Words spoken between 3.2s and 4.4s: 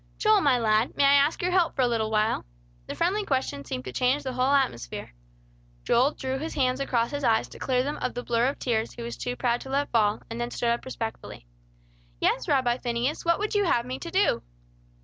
question seemed to change the